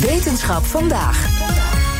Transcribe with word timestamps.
Wetenschap 0.00 0.64
vandaag. 0.64 1.28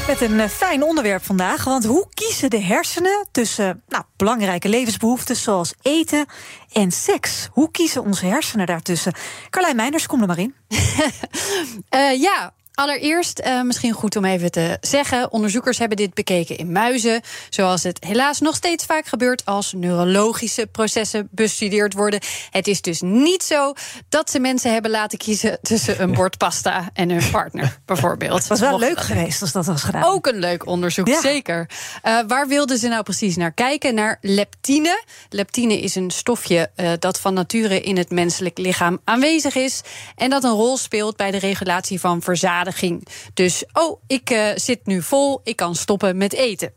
Met 0.07 0.21
een 0.21 0.41
eh, 0.41 0.49
fijn 0.49 0.83
onderwerp 0.83 1.25
vandaag, 1.25 1.65
want 1.65 1.85
hoe 1.85 2.07
kiezen 2.15 2.51
de 2.51 2.61
hersenen 2.61 3.27
tussen 3.33 3.83
nou, 3.89 4.05
belangrijke 4.17 4.69
levensbehoeftes 4.69 5.43
zoals 5.43 5.75
eten 5.83 6.27
en 6.73 6.91
seks? 6.91 7.49
Hoe 7.53 7.71
kiezen 7.71 8.03
onze 8.03 8.27
hersenen 8.27 8.67
daartussen? 8.67 9.13
Carlijn 9.51 9.77
Meinders, 9.77 10.07
kom 10.07 10.21
er 10.21 10.27
maar 10.27 10.39
in. 10.39 10.55
Uh, 11.91 12.21
ja, 12.29 12.53
Allereerst 12.81 13.41
uh, 13.41 13.63
misschien 13.63 13.93
goed 13.93 14.17
om 14.17 14.25
even 14.25 14.51
te 14.51 14.79
zeggen: 14.81 15.33
onderzoekers 15.33 15.79
hebben 15.79 15.97
dit 15.97 16.15
bekeken 16.15 16.57
in 16.57 16.73
muizen, 16.73 17.21
zoals 17.51 17.83
het 17.83 18.05
helaas 18.05 18.41
nog 18.41 18.55
steeds 18.55 18.85
vaak 18.85 19.07
gebeurt 19.07 19.45
als 19.45 19.73
neurologische 19.73 20.67
processen 20.67 21.29
bestudeerd 21.31 21.95
worden. 21.95 22.21
Het 22.51 22.67
is 22.67 22.81
dus 22.81 23.01
niet 23.01 23.43
zo 23.43 23.73
dat 24.09 24.31
ze 24.31 24.39
mensen 24.39 24.73
hebben 24.73 24.91
laten 24.91 25.19
kiezen 25.19 25.59
tussen 25.63 26.03
een 26.03 26.13
bord 26.13 26.39
pasta 26.39 26.91
en 26.93 27.11
hun 27.11 27.31
partner, 27.31 27.79
bijvoorbeeld. 27.87 28.39
Het 28.39 28.47
was 28.47 28.61
wel 28.61 28.79
leuk 28.79 29.01
geweest 29.01 29.43
als 29.43 29.53
dat 29.53 29.67
was 29.67 29.83
gedaan. 29.83 30.05
Ook 30.05 30.27
een 30.27 30.39
leuk 30.39 30.67
onderzoek, 30.67 31.09
ja. 31.09 31.21
zeker. 31.21 31.71
Uh, 32.05 32.19
waar 32.27 32.49
wilden 32.49 32.79
ze 32.79 32.89
nou 32.89 33.03
precies 33.03 33.37
naar 33.37 33.53
kijken? 33.53 33.95
Naar 33.95 34.19
leptine. 34.21 35.05
Leptine 35.29 35.81
is 35.81 35.95
een 35.95 36.11
stofje 36.11 36.71
uh, 36.77 36.93
dat 36.99 37.21
van 37.21 37.35
nature 37.35 37.81
in 37.81 37.97
het 37.97 38.11
menselijk 38.11 38.59
lichaam 38.59 39.01
aanwezig 39.05 39.55
is 39.55 39.81
en 40.17 40.31
dat 40.31 40.45
een 40.45 40.51
rol 40.51 40.77
speelt 40.77 41.17
bij 41.17 41.31
de 41.31 41.39
regulatie 41.39 42.01
van 42.01 42.23
verzadiging 42.23 42.69
ging. 42.73 43.07
Dus, 43.35 43.65
oh, 43.73 44.01
ik 44.07 44.31
uh, 44.31 44.49
zit 44.55 44.87
nu 44.87 45.03
vol, 45.03 45.41
ik 45.45 45.57
kan 45.57 45.75
stoppen 45.75 46.17
met 46.17 46.33
eten. 46.33 46.73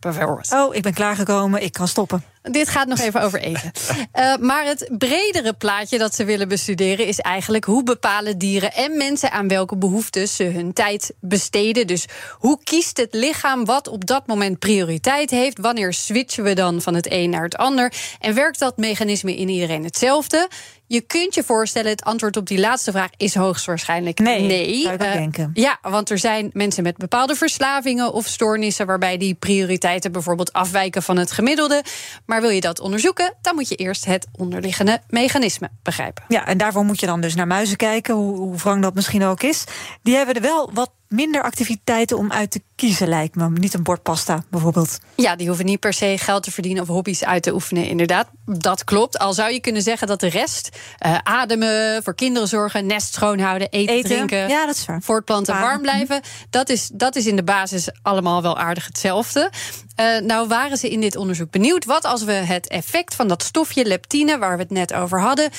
Oh, 0.53 0.75
ik 0.75 0.81
ben 0.81 0.93
klaargekomen, 0.93 1.63
ik 1.63 1.71
kan 1.71 1.87
stoppen. 1.87 2.23
Dit 2.51 2.69
gaat 2.69 2.87
nog 2.87 2.99
even 2.99 3.21
over 3.21 3.39
eten. 3.39 3.71
Uh, 4.13 4.35
maar 4.49 4.65
het 4.65 4.89
bredere 4.97 5.53
plaatje 5.53 5.97
dat 5.97 6.15
ze 6.15 6.25
willen 6.25 6.47
bestuderen 6.47 7.05
is 7.05 7.19
eigenlijk 7.19 7.65
hoe 7.65 7.83
bepalen 7.83 8.37
dieren 8.37 8.73
en 8.73 8.97
mensen 8.97 9.31
aan 9.31 9.47
welke 9.47 9.77
behoeftes 9.77 10.35
ze 10.35 10.43
hun 10.43 10.73
tijd 10.73 11.13
besteden. 11.19 11.87
Dus 11.87 12.05
hoe 12.31 12.59
kiest 12.63 12.97
het 12.97 13.13
lichaam 13.13 13.65
wat 13.65 13.87
op 13.87 14.05
dat 14.05 14.27
moment 14.27 14.59
prioriteit 14.59 15.29
heeft? 15.29 15.59
Wanneer 15.59 15.93
switchen 15.93 16.43
we 16.43 16.53
dan 16.53 16.81
van 16.81 16.93
het 16.93 17.11
een 17.11 17.29
naar 17.29 17.43
het 17.43 17.57
ander? 17.57 17.93
En 18.19 18.33
werkt 18.33 18.59
dat 18.59 18.77
mechanisme 18.77 19.35
in 19.35 19.49
iedereen 19.49 19.83
hetzelfde? 19.83 20.49
Je 20.87 21.01
kunt 21.01 21.35
je 21.35 21.43
voorstellen, 21.43 21.89
het 21.89 22.03
antwoord 22.03 22.37
op 22.37 22.47
die 22.47 22.59
laatste 22.59 22.91
vraag 22.91 23.09
is 23.17 23.35
hoogstwaarschijnlijk 23.35 24.19
nee. 24.19 24.41
nee. 24.41 24.83
Uh, 24.83 24.97
denken. 24.97 25.51
Ja, 25.53 25.77
want 25.81 26.09
er 26.09 26.17
zijn 26.17 26.49
mensen 26.53 26.83
met 26.83 26.97
bepaalde 26.97 27.35
verslavingen 27.35 28.13
of 28.13 28.27
stoornissen 28.27 28.85
waarbij 28.85 29.17
die 29.17 29.33
prioriteiten 29.33 30.11
bijvoorbeeld 30.11 30.53
afwijken 30.53 31.03
van 31.03 31.17
het 31.17 31.31
gemiddelde. 31.31 31.83
Maar 32.25 32.32
wil 32.41 32.49
je 32.49 32.61
dat 32.61 32.79
onderzoeken, 32.79 33.33
dan 33.41 33.55
moet 33.55 33.69
je 33.69 33.75
eerst 33.75 34.05
het 34.05 34.27
onderliggende 34.37 35.01
mechanisme 35.07 35.69
begrijpen. 35.83 36.23
Ja, 36.27 36.45
en 36.45 36.57
daarvoor 36.57 36.83
moet 36.83 36.99
je 36.99 37.05
dan 37.05 37.21
dus 37.21 37.35
naar 37.35 37.47
muizen 37.47 37.77
kijken, 37.77 38.13
hoe, 38.13 38.37
hoe 38.37 38.57
wrang 38.57 38.81
dat 38.81 38.93
misschien 38.93 39.23
ook 39.23 39.43
is. 39.43 39.63
Die 40.03 40.15
hebben 40.15 40.35
er 40.35 40.41
wel 40.41 40.69
wat 40.73 40.91
minder 41.13 41.43
activiteiten 41.43 42.17
om 42.17 42.31
uit 42.31 42.51
te 42.51 42.61
kiezen, 42.75 43.07
lijkt 43.07 43.35
me. 43.35 43.49
Niet 43.49 43.73
een 43.73 43.83
bord 43.83 44.01
pasta 44.03 44.43
bijvoorbeeld. 44.49 44.99
Ja, 45.15 45.35
die 45.35 45.47
hoeven 45.47 45.65
niet 45.65 45.79
per 45.79 45.93
se 45.93 46.15
geld 46.17 46.43
te 46.43 46.51
verdienen 46.51 46.81
of 46.81 46.87
hobby's 46.87 47.23
uit 47.23 47.43
te 47.43 47.53
oefenen. 47.53 47.87
Inderdaad, 47.87 48.27
dat 48.45 48.83
klopt. 48.83 49.19
Al 49.19 49.33
zou 49.33 49.51
je 49.51 49.59
kunnen 49.59 49.81
zeggen 49.81 50.07
dat 50.07 50.19
de 50.19 50.29
rest, 50.29 50.69
uh, 51.05 51.17
ademen, 51.23 52.03
voor 52.03 52.15
kinderen 52.15 52.47
zorgen, 52.47 52.85
nest 52.85 53.13
schoonhouden, 53.13 53.69
eten, 53.69 53.95
eten. 53.95 54.09
drinken, 54.09 54.49
ja, 54.49 54.65
dat 54.65 54.75
is 54.75 54.85
waar. 54.85 55.01
voortplanten, 55.01 55.59
warm 55.59 55.81
blijven, 55.81 56.21
dat 56.49 56.69
is, 56.69 56.89
dat 56.93 57.15
is 57.15 57.25
in 57.25 57.35
de 57.35 57.43
basis 57.43 57.89
allemaal 58.01 58.41
wel 58.41 58.57
aardig 58.57 58.85
hetzelfde. 58.85 59.51
Uh, 59.99 60.19
nou 60.19 60.47
waren 60.47 60.77
ze 60.77 60.89
in 60.89 61.01
dit 61.01 61.15
onderzoek 61.15 61.51
benieuwd. 61.51 61.85
Wat 61.85 62.05
als 62.05 62.23
we 62.23 62.31
het 62.31 62.67
effect 62.67 63.15
van 63.15 63.27
dat 63.27 63.43
stofje 63.43 63.85
leptine, 63.85 64.37
waar 64.37 64.57
we 64.57 64.63
het 64.63 64.71
net 64.71 64.93
over 64.93 65.21
hadden, 65.21 65.49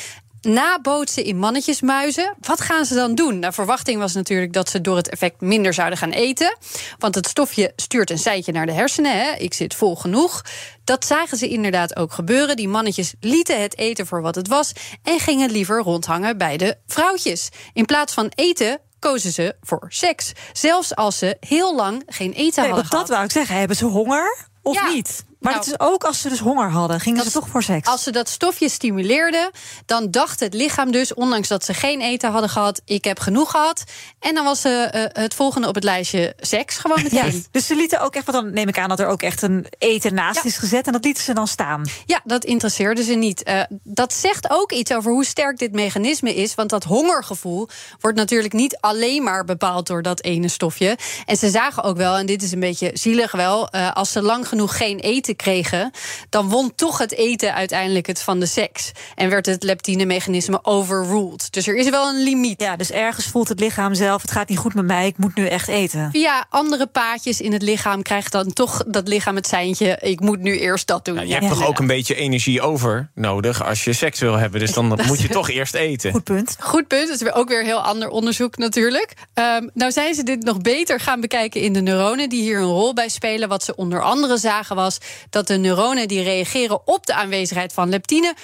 nabootsen 0.44 1.24
in 1.24 1.38
mannetjesmuizen. 1.38 2.34
Wat 2.40 2.60
gaan 2.60 2.84
ze 2.84 2.94
dan 2.94 3.14
doen? 3.14 3.38
Nou, 3.38 3.52
verwachting 3.52 3.98
was 3.98 4.14
natuurlijk 4.14 4.52
dat 4.52 4.68
ze 4.68 4.80
door 4.80 4.96
het 4.96 5.08
effect 5.08 5.40
minder 5.40 5.74
zouden 5.74 5.98
gaan 5.98 6.10
eten. 6.10 6.56
Want 6.98 7.14
het 7.14 7.26
stofje 7.26 7.72
stuurt 7.76 8.10
een 8.10 8.18
seintje 8.18 8.52
naar 8.52 8.66
de 8.66 8.72
hersenen. 8.72 9.18
Hè? 9.18 9.32
Ik 9.32 9.54
zit 9.54 9.74
vol 9.74 9.96
genoeg. 9.96 10.42
Dat 10.84 11.04
zagen 11.04 11.36
ze 11.36 11.48
inderdaad 11.48 11.96
ook 11.96 12.12
gebeuren. 12.12 12.56
Die 12.56 12.68
mannetjes 12.68 13.14
lieten 13.20 13.62
het 13.62 13.78
eten 13.78 14.06
voor 14.06 14.22
wat 14.22 14.34
het 14.34 14.48
was 14.48 14.72
en 15.02 15.20
gingen 15.20 15.50
liever 15.50 15.78
rondhangen 15.78 16.38
bij 16.38 16.56
de 16.56 16.76
vrouwtjes. 16.86 17.48
In 17.72 17.84
plaats 17.84 18.14
van 18.14 18.32
eten 18.34 18.80
kozen 18.98 19.32
ze 19.32 19.56
voor 19.60 19.86
seks. 19.88 20.32
Zelfs 20.52 20.94
als 20.94 21.18
ze 21.18 21.36
heel 21.40 21.76
lang 21.76 22.02
geen 22.06 22.32
eten 22.32 22.62
nee, 22.62 22.72
hadden 22.72 22.90
Dat 22.90 23.08
wou 23.08 23.24
ik 23.24 23.30
zeggen. 23.30 23.56
Hebben 23.56 23.76
ze 23.76 23.84
honger 23.84 24.48
of 24.62 24.74
ja. 24.74 24.88
niet? 24.88 25.24
Maar 25.44 25.52
Nou, 25.52 25.64
het 25.64 25.74
is 25.80 25.86
ook 25.86 26.04
als 26.04 26.20
ze 26.20 26.28
dus 26.28 26.38
honger 26.38 26.70
hadden, 26.70 27.00
gingen 27.00 27.18
dat 27.18 27.26
ze 27.32 27.38
toch 27.38 27.48
voor 27.48 27.62
seks. 27.62 27.88
Als 27.88 28.02
ze 28.02 28.10
dat 28.10 28.28
stofje 28.28 28.68
stimuleerden, 28.68 29.50
dan 29.86 30.10
dacht 30.10 30.40
het 30.40 30.54
lichaam 30.54 30.90
dus, 30.92 31.14
ondanks 31.14 31.48
dat 31.48 31.64
ze 31.64 31.74
geen 31.74 32.00
eten 32.00 32.30
hadden 32.30 32.50
gehad, 32.50 32.80
ik 32.84 33.04
heb 33.04 33.18
genoeg 33.20 33.50
gehad. 33.50 33.84
En 34.20 34.34
dan 34.34 34.44
was 34.44 34.64
uh, 34.64 34.86
het 34.92 35.34
volgende 35.34 35.68
op 35.68 35.74
het 35.74 35.84
lijstje 35.84 36.34
seks 36.40 36.76
gewoon 36.76 37.02
meteen. 37.02 37.32
Ja, 37.32 37.40
dus 37.50 37.66
ze 37.66 37.74
lieten 37.76 38.00
ook 38.00 38.14
echt, 38.14 38.26
want 38.26 38.44
dan 38.44 38.52
neem 38.54 38.68
ik 38.68 38.78
aan 38.78 38.88
dat 38.88 39.00
er 39.00 39.06
ook 39.06 39.22
echt 39.22 39.42
een 39.42 39.66
eten 39.78 40.14
naast 40.14 40.42
Ja. 40.42 40.48
is 40.48 40.56
gezet. 40.56 40.86
En 40.86 40.92
dat 40.92 41.04
lieten 41.04 41.22
ze 41.24 41.34
dan 41.34 41.46
staan. 41.48 41.82
Ja, 42.06 42.20
dat 42.24 42.44
interesseerde 42.44 43.02
ze 43.02 43.14
niet. 43.14 43.48
Uh, 43.48 43.60
dat 43.82 44.12
zegt 44.12 44.46
ook 44.50 44.72
iets 44.72 44.92
over 44.92 45.12
hoe 45.12 45.24
sterk 45.24 45.58
dit 45.58 45.72
mechanisme 45.72 46.34
is. 46.34 46.54
Want 46.54 46.70
dat 46.70 46.84
hongergevoel 46.84 47.68
wordt 48.00 48.16
natuurlijk 48.16 48.52
niet 48.52 48.76
alleen 48.80 49.22
maar 49.22 49.44
bepaald 49.44 49.86
door 49.86 50.02
dat 50.02 50.22
ene 50.22 50.48
stofje. 50.48 50.98
En 51.26 51.36
ze 51.36 51.50
zagen 51.50 51.82
ook 51.82 51.96
wel, 51.96 52.16
en 52.16 52.26
dit 52.26 52.42
is 52.42 52.52
een 52.52 52.60
beetje 52.60 52.90
zielig 52.92 53.32
wel, 53.32 53.68
uh, 53.74 53.92
als 53.92 54.12
ze 54.12 54.22
lang 54.22 54.48
genoeg 54.48 54.76
geen 54.76 54.98
eten 54.98 55.33
kregen, 55.36 55.90
dan 56.28 56.48
won 56.48 56.74
toch 56.74 56.98
het 56.98 57.12
eten 57.12 57.54
uiteindelijk 57.54 58.06
het 58.06 58.22
van 58.22 58.40
de 58.40 58.46
seks. 58.46 58.92
En 59.14 59.30
werd 59.30 59.46
het 59.46 59.62
leptine-mechanisme 59.62 60.58
overruled. 60.62 61.52
Dus 61.52 61.66
er 61.66 61.76
is 61.76 61.90
wel 61.90 62.08
een 62.08 62.22
limiet. 62.22 62.60
Ja, 62.60 62.76
dus 62.76 62.90
ergens 62.90 63.26
voelt 63.26 63.48
het 63.48 63.60
lichaam 63.60 63.94
zelf, 63.94 64.22
het 64.22 64.30
gaat 64.30 64.48
niet 64.48 64.58
goed 64.58 64.74
met 64.74 64.84
mij, 64.84 65.06
ik 65.06 65.18
moet 65.18 65.34
nu 65.34 65.46
echt 65.46 65.68
eten. 65.68 66.08
Via 66.12 66.46
andere 66.48 66.86
paadjes 66.86 67.40
in 67.40 67.52
het 67.52 67.62
lichaam 67.62 68.02
krijgt 68.02 68.32
dan 68.32 68.52
toch 68.52 68.84
dat 68.86 69.08
lichaam 69.08 69.34
het 69.34 69.46
seintje: 69.46 69.98
ik 70.00 70.20
moet 70.20 70.40
nu 70.40 70.58
eerst 70.58 70.86
dat 70.86 71.04
doen. 71.04 71.14
Nou, 71.14 71.26
je 71.26 71.34
hebt 71.34 71.48
toch 71.48 71.66
ook 71.66 71.78
een 71.78 71.86
beetje 71.86 72.14
energie 72.14 72.60
over 72.60 73.10
nodig 73.14 73.64
als 73.64 73.84
je 73.84 73.92
seks 73.92 74.20
wil 74.20 74.36
hebben. 74.36 74.60
Dus 74.60 74.72
dan 74.72 74.86
moet 75.06 75.20
je 75.20 75.28
toch 75.28 75.50
eerst 75.50 75.74
eten. 75.74 76.12
Goed 76.12 76.24
punt. 76.24 76.56
Goed 76.58 76.86
punt. 76.86 77.06
Dat 77.06 77.16
is 77.16 77.22
weer 77.22 77.34
ook 77.34 77.48
weer 77.48 77.64
heel 77.64 77.80
ander 77.80 78.08
onderzoek 78.08 78.56
natuurlijk. 78.56 79.12
Um, 79.34 79.70
nou 79.74 79.92
zijn 79.92 80.14
ze 80.14 80.22
dit 80.22 80.42
nog 80.42 80.60
beter 80.60 81.00
gaan 81.00 81.20
bekijken 81.20 81.60
in 81.60 81.72
de 81.72 81.80
neuronen 81.80 82.28
die 82.28 82.42
hier 82.42 82.58
een 82.58 82.64
rol 82.64 82.94
bij 82.94 83.08
spelen. 83.08 83.48
Wat 83.48 83.64
ze 83.64 83.76
onder 83.76 84.02
andere 84.02 84.36
zagen 84.36 84.76
was 84.76 84.98
dat 85.30 85.46
de 85.46 85.56
neuronen 85.56 86.08
die 86.08 86.22
reageren 86.22 86.86
op 86.86 87.06
de 87.06 87.14
aanwezigheid 87.14 87.72
van 87.72 87.88
leptine 87.88 88.34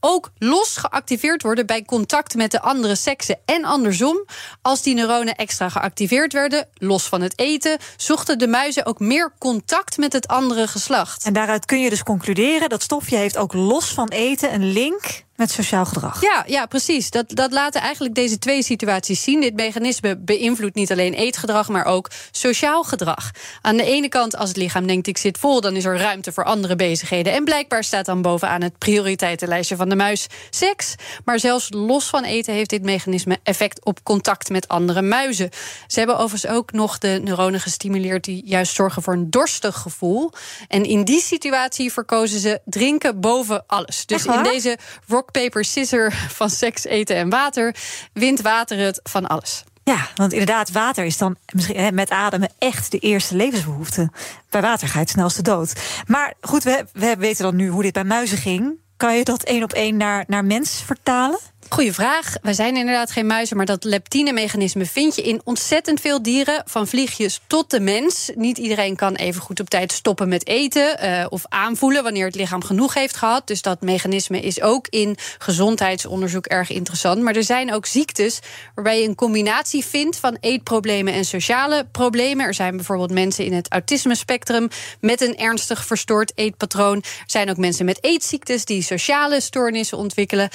ook 0.00 0.30
los 0.38 0.76
geactiveerd 0.76 1.42
worden 1.42 1.66
bij 1.66 1.84
contact 1.84 2.34
met 2.34 2.50
de 2.50 2.60
andere 2.60 2.94
seksen. 2.94 3.38
En 3.44 3.64
andersom, 3.64 4.24
als 4.62 4.82
die 4.82 4.94
neuronen 4.94 5.36
extra 5.36 5.68
geactiveerd 5.68 6.32
werden, 6.32 6.68
los 6.74 7.08
van 7.08 7.20
het 7.20 7.38
eten, 7.38 7.78
zochten 7.96 8.38
de 8.38 8.48
muizen 8.48 8.86
ook 8.86 9.00
meer 9.00 9.32
contact 9.38 9.96
met 9.96 10.12
het 10.12 10.28
andere 10.28 10.68
geslacht. 10.68 11.24
En 11.24 11.32
daaruit 11.32 11.64
kun 11.64 11.80
je 11.80 11.90
dus 11.90 12.02
concluderen 12.02 12.68
dat 12.68 12.82
stofje 12.82 13.16
heeft 13.16 13.36
ook 13.36 13.52
los 13.52 13.86
van 13.94 14.08
eten 14.08 14.54
een 14.54 14.72
link 14.72 15.26
met 15.38 15.50
sociaal 15.50 15.84
gedrag. 15.84 16.22
Ja, 16.22 16.44
ja 16.46 16.66
precies. 16.66 17.10
Dat, 17.10 17.24
dat 17.28 17.52
laten 17.52 17.80
eigenlijk 17.80 18.14
deze 18.14 18.38
twee 18.38 18.62
situaties 18.62 19.22
zien. 19.22 19.40
Dit 19.40 19.54
mechanisme 19.54 20.16
beïnvloedt 20.16 20.74
niet 20.74 20.92
alleen 20.92 21.14
eetgedrag, 21.14 21.68
maar 21.68 21.84
ook 21.84 22.10
sociaal 22.30 22.82
gedrag. 22.82 23.30
Aan 23.60 23.76
de 23.76 23.84
ene 23.84 24.08
kant, 24.08 24.36
als 24.36 24.48
het 24.48 24.56
lichaam 24.56 24.86
denkt 24.86 25.06
ik 25.06 25.18
zit 25.18 25.38
vol, 25.38 25.60
dan 25.60 25.76
is 25.76 25.84
er 25.84 25.98
ruimte 25.98 26.32
voor 26.32 26.44
andere 26.44 26.76
bezigheden. 26.76 27.32
En 27.32 27.44
blijkbaar 27.44 27.84
staat 27.84 28.06
dan 28.06 28.22
bovenaan 28.22 28.62
het 28.62 28.78
prioriteitenlijstje 28.78 29.76
van 29.76 29.88
de 29.88 29.96
muis 29.96 30.26
seks. 30.50 30.94
Maar 31.24 31.38
zelfs 31.38 31.68
los 31.70 32.04
van 32.04 32.24
eten 32.24 32.54
heeft 32.54 32.70
dit 32.70 32.82
mechanisme 32.82 33.38
effect 33.42 33.84
op 33.84 34.02
contact 34.02 34.48
met 34.48 34.68
andere 34.68 35.02
muizen. 35.02 35.50
Ze 35.86 35.98
hebben 35.98 36.18
overigens 36.18 36.52
ook 36.52 36.72
nog 36.72 36.98
de 36.98 37.20
neuronen 37.24 37.60
gestimuleerd 37.60 38.24
die 38.24 38.42
juist 38.44 38.74
zorgen 38.74 39.02
voor 39.02 39.12
een 39.12 39.30
dorstig 39.30 39.76
gevoel. 39.76 40.32
En 40.68 40.84
in 40.84 41.04
die 41.04 41.20
situatie 41.20 41.92
verkozen 41.92 42.40
ze 42.40 42.60
drinken 42.64 43.20
boven 43.20 43.64
alles. 43.66 44.06
Dus 44.06 44.24
in 44.24 44.42
deze 44.42 44.78
rock 45.06 45.27
paper, 45.30 45.64
scissor 45.64 46.12
van 46.12 46.50
seks, 46.50 46.84
eten 46.84 47.16
en 47.16 47.28
water 47.28 47.74
wint 48.12 48.40
water 48.40 48.78
het 48.78 49.00
van 49.02 49.26
alles. 49.26 49.64
Ja, 49.84 50.08
want 50.14 50.32
inderdaad, 50.32 50.70
water 50.70 51.04
is 51.04 51.18
dan 51.18 51.36
misschien 51.52 51.94
met 51.94 52.10
ademen 52.10 52.50
echt 52.58 52.90
de 52.90 52.98
eerste 52.98 53.36
levensbehoefte. 53.36 54.10
Bij 54.50 54.60
water 54.60 54.88
ga 54.88 54.98
het 54.98 55.10
snelste 55.10 55.42
dood. 55.42 55.72
Maar 56.06 56.34
goed, 56.40 56.62
we, 56.62 56.84
we 56.92 57.16
weten 57.18 57.44
dan 57.44 57.56
nu 57.56 57.68
hoe 57.68 57.82
dit 57.82 57.92
bij 57.92 58.04
muizen 58.04 58.38
ging. 58.38 58.78
Kan 58.96 59.16
je 59.16 59.24
dat 59.24 59.42
één 59.42 59.62
op 59.62 59.72
één 59.72 59.96
naar, 59.96 60.24
naar 60.26 60.44
mens 60.44 60.82
vertalen? 60.86 61.38
Goeie 61.70 61.92
vraag. 61.92 62.34
Wij 62.42 62.52
zijn 62.52 62.76
inderdaad 62.76 63.10
geen 63.10 63.26
muizen, 63.26 63.56
maar 63.56 63.66
dat 63.66 63.84
leptine-mechanisme 63.84 64.86
vind 64.86 65.16
je 65.16 65.22
in 65.22 65.40
ontzettend 65.44 66.00
veel 66.00 66.22
dieren, 66.22 66.62
van 66.66 66.86
vliegjes 66.86 67.40
tot 67.46 67.70
de 67.70 67.80
mens. 67.80 68.30
Niet 68.34 68.58
iedereen 68.58 68.96
kan 68.96 69.14
even 69.14 69.40
goed 69.40 69.60
op 69.60 69.70
tijd 69.70 69.92
stoppen 69.92 70.28
met 70.28 70.46
eten 70.46 71.04
uh, 71.04 71.26
of 71.28 71.44
aanvoelen 71.48 72.02
wanneer 72.02 72.26
het 72.26 72.34
lichaam 72.34 72.64
genoeg 72.64 72.94
heeft 72.94 73.16
gehad. 73.16 73.46
Dus 73.46 73.62
dat 73.62 73.80
mechanisme 73.80 74.40
is 74.40 74.60
ook 74.60 74.86
in 74.88 75.16
gezondheidsonderzoek 75.38 76.46
erg 76.46 76.70
interessant. 76.70 77.22
Maar 77.22 77.36
er 77.36 77.44
zijn 77.44 77.72
ook 77.72 77.86
ziektes 77.86 78.38
waarbij 78.74 79.00
je 79.00 79.08
een 79.08 79.14
combinatie 79.14 79.84
vindt 79.84 80.16
van 80.16 80.36
eetproblemen 80.40 81.12
en 81.12 81.24
sociale 81.24 81.86
problemen. 81.92 82.46
Er 82.46 82.54
zijn 82.54 82.76
bijvoorbeeld 82.76 83.12
mensen 83.12 83.44
in 83.44 83.52
het 83.52 83.70
autisme-spectrum 83.70 84.68
met 85.00 85.20
een 85.20 85.36
ernstig 85.36 85.86
verstoord 85.86 86.32
eetpatroon. 86.34 86.96
Er 86.96 87.24
zijn 87.26 87.50
ook 87.50 87.56
mensen 87.56 87.84
met 87.84 88.04
eetziektes 88.04 88.64
die 88.64 88.82
sociale 88.82 89.40
stoornissen 89.40 89.98
ontwikkelen. 89.98 90.48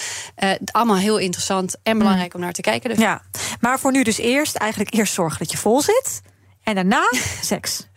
Uh, 0.43 0.51
allemaal 0.71 1.01
heel 1.03 1.17
interessant 1.17 1.75
en 1.83 1.97
belangrijk 1.97 2.33
om 2.33 2.39
naar 2.39 2.51
te 2.51 2.61
kijken. 2.61 2.89
Dus. 2.89 2.99
Ja, 2.99 3.21
maar 3.59 3.79
voor 3.79 3.91
nu 3.91 4.03
dus 4.03 4.17
eerst 4.17 4.55
eigenlijk 4.55 4.93
eerst 4.93 5.13
zorgen 5.13 5.39
dat 5.39 5.51
je 5.51 5.57
vol 5.57 5.81
zit. 5.81 6.21
En 6.63 6.75
daarna 6.75 7.09
seks. 7.41 7.87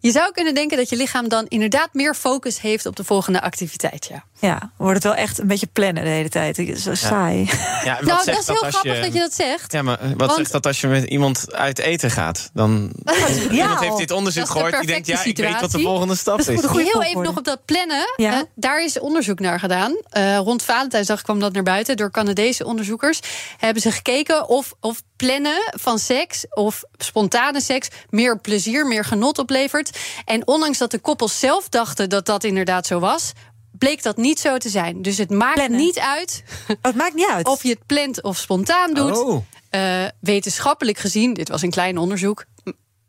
Je 0.00 0.10
zou 0.10 0.32
kunnen 0.32 0.54
denken 0.54 0.76
dat 0.76 0.88
je 0.88 0.96
lichaam 0.96 1.28
dan 1.28 1.46
inderdaad 1.48 1.88
meer 1.92 2.14
focus 2.14 2.60
heeft 2.60 2.86
op 2.86 2.96
de 2.96 3.04
volgende 3.04 3.40
activiteit. 3.40 4.06
Ja, 4.06 4.24
ja 4.40 4.72
wordt 4.76 4.94
het 4.94 5.04
wel 5.04 5.14
echt 5.14 5.38
een 5.38 5.46
beetje 5.46 5.66
plannen 5.66 6.04
de 6.04 6.10
hele 6.10 6.28
tijd. 6.28 6.62
Zo 6.76 6.94
saai. 6.94 7.50
Ja, 7.84 7.96
wat 8.00 8.04
nou, 8.04 8.24
dat 8.24 8.38
is 8.38 8.46
heel 8.46 8.56
grappig 8.56 9.00
dat 9.00 9.12
je 9.12 9.18
dat 9.18 9.34
zegt. 9.34 9.72
Ja, 9.72 9.82
maar 9.82 9.98
wat 10.16 10.34
zegt 10.34 10.52
dat 10.52 10.66
als 10.66 10.80
je 10.80 10.86
met 10.86 11.04
iemand 11.04 11.54
uit 11.54 11.78
eten 11.78 12.10
gaat? 12.10 12.50
Dan 12.52 12.92
ja. 13.04 13.50
iemand 13.50 13.80
heeft 13.80 13.96
dit 13.96 14.10
onderzoek 14.10 14.50
gehoord. 14.50 14.78
Die 14.78 14.86
denkt, 14.86 15.06
ja, 15.06 15.24
ik 15.24 15.36
weet 15.36 15.60
wat 15.60 15.70
de 15.70 15.80
volgende 15.80 16.16
stap 16.16 16.38
is. 16.38 16.48
is. 16.48 16.60
Heel 16.60 17.02
even 17.02 17.22
nog 17.22 17.36
op 17.36 17.44
dat 17.44 17.64
plannen. 17.64 18.12
Ja. 18.16 18.44
daar 18.54 18.84
is 18.84 18.98
onderzoek 18.98 19.40
naar 19.40 19.60
gedaan. 19.60 19.96
Uh, 20.12 20.36
rond 20.36 20.62
Valentijnsdag 20.62 21.22
kwam 21.22 21.40
dat 21.40 21.52
naar 21.52 21.62
buiten 21.62 21.96
door 21.96 22.10
Canadese 22.10 22.64
onderzoekers. 22.64 23.20
Hebben 23.58 23.82
ze 23.82 23.90
gekeken 23.92 24.48
of, 24.48 24.74
of 24.80 25.02
plannen 25.26 25.72
van 25.78 25.98
seks 25.98 26.46
of 26.50 26.82
spontane 26.96 27.60
seks 27.60 27.88
meer 28.10 28.38
plezier, 28.38 28.86
meer 28.86 29.04
genot 29.04 29.38
oplevert. 29.38 29.98
En 30.24 30.46
ondanks 30.46 30.78
dat 30.78 30.90
de 30.90 30.98
koppels 30.98 31.38
zelf 31.38 31.68
dachten 31.68 32.08
dat 32.08 32.26
dat 32.26 32.44
inderdaad 32.44 32.86
zo 32.86 32.98
was, 32.98 33.32
bleek 33.78 34.02
dat 34.02 34.16
niet 34.16 34.40
zo 34.40 34.58
te 34.58 34.68
zijn. 34.68 35.02
Dus 35.02 35.18
het 35.18 35.30
maakt 35.30 35.68
niet 35.68 35.98
uit. 35.98 36.42
Oh, 36.68 36.76
het 36.82 36.94
maakt 36.94 37.14
niet 37.14 37.28
uit. 37.30 37.46
Of 37.54 37.62
je 37.62 37.68
het 37.68 37.86
plant 37.86 38.22
of 38.22 38.36
spontaan 38.36 38.94
doet. 38.94 39.18
Oh. 39.18 39.42
Uh, 39.70 40.04
wetenschappelijk 40.20 40.98
gezien, 40.98 41.34
dit 41.34 41.48
was 41.48 41.62
een 41.62 41.70
klein 41.70 41.98
onderzoek, 41.98 42.44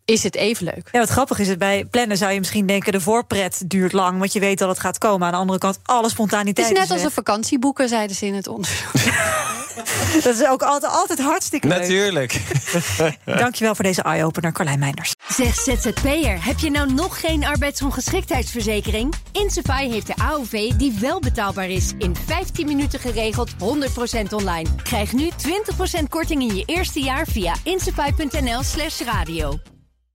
is 0.06 0.24
het 0.24 0.36
even 0.36 0.66
leuk. 0.66 0.90
Ja, 0.92 1.00
wat 1.00 1.10
grappig 1.10 1.40
is 1.40 1.48
het 1.48 1.60
bij 1.60 1.86
plannen 1.86 2.18
zou 2.18 2.32
je 2.32 2.40
misschien 2.40 2.66
denken 2.66 2.92
de 2.92 3.02
voorpret 3.02 3.62
duurt 3.66 3.94
lang, 3.94 4.20
want 4.20 4.34
je 4.34 4.40
weet 4.40 4.58
dat 4.58 4.70
het 4.70 4.80
gaat 4.80 4.98
komen. 4.98 5.26
Aan 5.26 5.34
de 5.34 5.40
andere 5.40 5.60
kant 5.60 5.80
alle 5.84 6.10
spontaniteit. 6.10 6.68
Het 6.68 6.78
is 6.78 6.84
net 6.84 6.92
als 6.92 7.04
een 7.04 7.12
vakantieboeken, 7.12 7.90
zeiden 7.90 8.16
ze 8.16 8.26
in 8.26 8.34
het 8.34 8.48
onderzoek. 8.48 8.92
dat 10.24 10.36
is 10.36 10.46
ook 10.46 10.62
altijd, 10.62 10.92
altijd 10.92 11.22
hartstikke 11.22 11.68
leuk. 11.68 11.78
Natuurlijk. 11.78 12.42
Dankjewel 13.26 13.76
voor 13.76 13.84
deze 13.84 14.02
eye-opener, 14.02 14.52
Carlijn 14.52 14.80
Meinders. 14.80 15.14
Zeg 15.28 15.56
ZZP'er, 15.56 16.46
heb 16.46 16.60
je 16.60 16.72
nou 16.72 16.94
nog 16.94 17.20
geen 17.20 17.46
arbeidsongeschiktheidsverzekering? 17.46 19.14
Insafai 19.32 19.92
heeft 19.92 20.08
de 20.08 20.16
AOV 20.16 20.72
die 20.72 20.98
wel 21.00 21.20
betaalbaar 21.20 21.70
is. 21.70 21.92
In 21.98 22.16
15 22.26 22.68
minuten 22.68 23.00
geregeld, 23.00 23.52
100% 23.52 23.56
online. 24.30 24.70
Krijg 24.84 25.14
nu 25.14 25.30
20% 26.00 26.04
korting 26.10 26.42
in 26.42 26.56
je 26.56 26.64
eerste 26.66 27.00
jaar 27.00 27.28
via 27.28 27.56
insafai.nl 27.64 28.64
slash 28.64 29.02
radio. 29.02 29.60